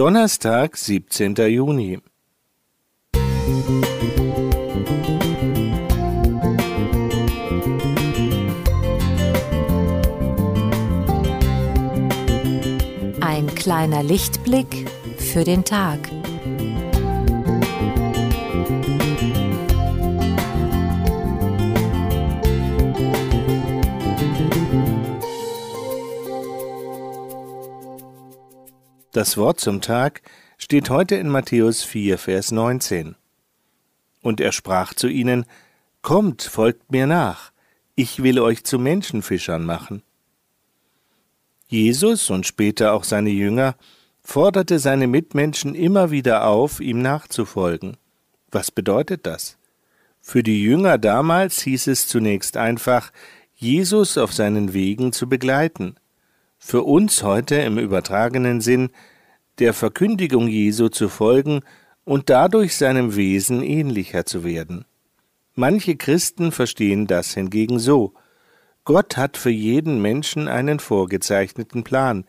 [0.00, 1.34] Donnerstag, 17.
[1.34, 1.98] Juni.
[13.20, 15.98] Ein kleiner Lichtblick für den Tag.
[29.12, 30.22] Das Wort zum Tag
[30.56, 33.16] steht heute in Matthäus 4, Vers 19.
[34.22, 35.46] Und er sprach zu ihnen,
[36.00, 37.50] Kommt, folgt mir nach,
[37.96, 40.04] ich will euch zu Menschenfischern machen.
[41.66, 43.74] Jesus und später auch seine Jünger
[44.22, 47.96] forderte seine Mitmenschen immer wieder auf, ihm nachzufolgen.
[48.52, 49.58] Was bedeutet das?
[50.20, 53.10] Für die Jünger damals hieß es zunächst einfach,
[53.56, 55.96] Jesus auf seinen Wegen zu begleiten
[56.60, 58.90] für uns heute im übertragenen Sinn
[59.58, 61.62] der Verkündigung Jesu zu folgen
[62.04, 64.84] und dadurch seinem Wesen ähnlicher zu werden.
[65.54, 68.12] Manche Christen verstehen das hingegen so
[68.84, 72.24] Gott hat für jeden Menschen einen vorgezeichneten Plan,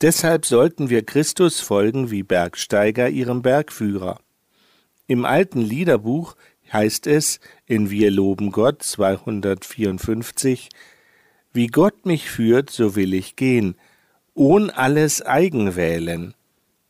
[0.00, 4.20] deshalb sollten wir Christus folgen wie Bergsteiger ihrem Bergführer.
[5.06, 6.34] Im alten Liederbuch
[6.72, 10.68] heißt es in Wir loben Gott 254
[11.56, 13.74] wie Gott mich führt, so will ich gehen,
[14.34, 16.34] ohn alles eigen wählen.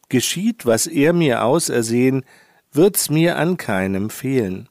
[0.09, 2.25] Geschieht, was er mir ausersehen,
[2.73, 4.69] wird's mir an keinem fehlen.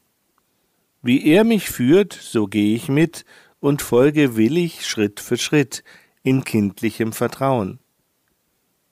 [1.01, 3.25] Wie er mich führt, so geh ich mit
[3.59, 5.83] und folge willig Schritt für Schritt
[6.23, 7.79] in kindlichem Vertrauen.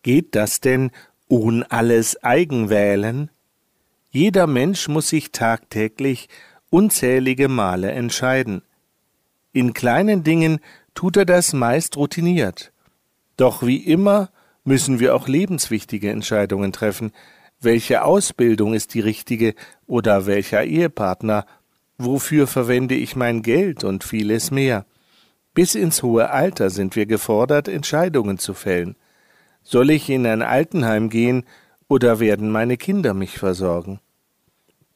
[0.02, 0.92] Geht das denn
[1.28, 3.30] ohn alles eigen wählen?
[4.10, 6.30] Jeder Mensch muss sich tagtäglich
[6.70, 8.62] unzählige Male entscheiden.
[9.54, 10.60] In kleinen Dingen
[10.96, 12.74] tut er das meist routiniert.
[13.38, 14.30] Doch wie immer
[14.64, 17.12] müssen wir auch lebenswichtige Entscheidungen treffen.
[17.62, 19.54] Welche Ausbildung ist die richtige
[19.86, 21.46] oder welcher Ehepartner?
[21.98, 24.86] Wofür verwende ich mein Geld und vieles mehr?
[25.54, 28.96] Bis ins hohe Alter sind wir gefordert, Entscheidungen zu fällen.
[29.62, 31.46] Soll ich in ein Altenheim gehen
[31.88, 34.00] oder werden meine Kinder mich versorgen?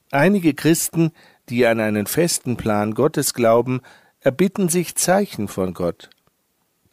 [0.09, 1.11] Einige Christen,
[1.49, 3.81] die an einen festen Plan Gottes glauben,
[4.27, 6.09] erbitten sich Zeichen von Gott.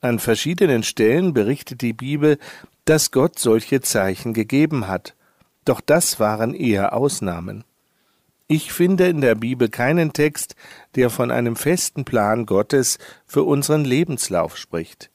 [0.01, 2.39] An verschiedenen Stellen berichtet die Bibel,
[2.85, 5.17] dass Gott solche Zeichen gegeben hat,
[5.65, 7.65] doch das waren eher Ausnahmen.
[8.47, 10.55] Ich finde in der Bibel keinen Text,
[10.95, 15.11] der von einem festen Plan Gottes für unseren Lebenslauf spricht.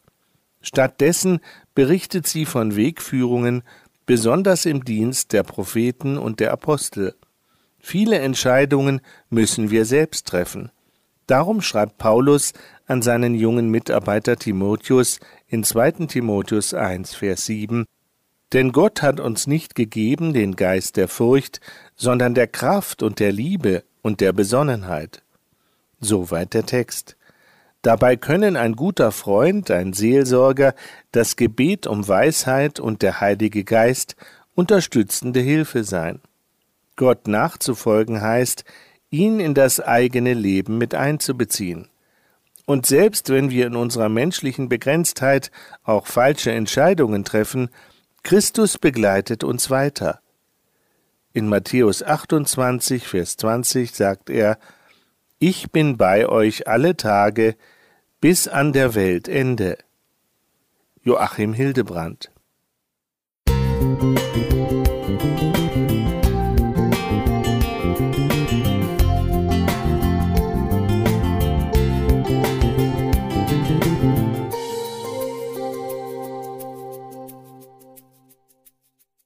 [0.60, 1.40] Stattdessen
[1.74, 3.64] berichtet sie von Wegführungen,
[4.06, 7.16] besonders im Dienst der Propheten und der Apostel.
[7.80, 9.00] Viele Entscheidungen
[9.30, 10.70] müssen wir selbst treffen.
[11.30, 12.54] Darum schreibt Paulus
[12.88, 16.08] an seinen jungen Mitarbeiter Timotheus in 2.
[16.08, 17.86] Timotheus 1, Vers 7,
[18.52, 21.62] Denn Gott hat uns nicht gegeben den Geist der Furcht,
[21.96, 25.22] sondern der Kraft und der Liebe und der Besonnenheit.
[26.00, 27.16] Soweit der Text.
[27.84, 30.74] Dabei können ein guter Freund, ein Seelsorger,
[31.12, 34.16] das Gebet um Weisheit und der Heilige Geist
[34.56, 36.22] unterstützende Hilfe sein.
[36.96, 38.66] Gott nachzufolgen heißt,
[39.10, 41.88] ihn in das eigene Leben mit einzubeziehen.
[42.66, 45.52] Und selbst wenn wir in unserer menschlichen Begrenztheit
[45.84, 47.70] auch falsche Entscheidungen treffen,
[48.22, 50.20] Christus begleitet uns weiter.
[51.34, 54.60] In Matthäus 28, Vers 20 sagt er,
[55.40, 57.56] Ich bin bei euch alle Tage
[58.22, 59.78] bis an der Weltende.
[61.02, 62.30] Joachim Hildebrand
[63.48, 64.59] Musik